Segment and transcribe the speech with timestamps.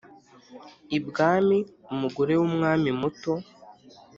[0.97, 1.57] Ibwami
[1.93, 3.33] umugore wumwami muto